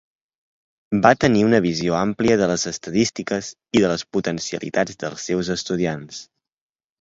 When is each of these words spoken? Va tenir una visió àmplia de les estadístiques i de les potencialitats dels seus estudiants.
Va 1.01 1.09
tenir 1.23 1.43
una 1.47 1.59
visió 1.65 1.97
àmplia 1.97 2.37
de 2.43 2.47
les 2.51 2.63
estadístiques 2.71 3.51
i 3.81 3.85
de 3.85 3.93
les 3.93 4.05
potencialitats 4.17 4.99
dels 5.05 5.29
seus 5.31 5.53
estudiants. 5.59 6.25